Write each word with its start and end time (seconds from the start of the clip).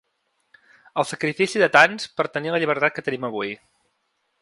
El 1.01 1.05
sacrifici 1.09 1.63
de 1.65 1.69
tants 1.77 2.09
per 2.17 2.27
a 2.29 2.33
tenir 2.39 2.57
la 2.57 2.63
llibertat 2.65 2.97
que 2.97 3.09
tenim 3.11 3.29
avui. 3.33 3.57